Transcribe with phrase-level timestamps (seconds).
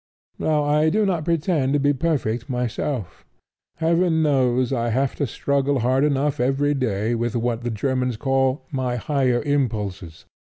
[0.39, 3.23] Now I do not pretend to be perfect myself.
[3.75, 8.65] Heaven knows I have to struggle hard enough every day with what the Germans call
[8.71, 10.25] my higher impulses.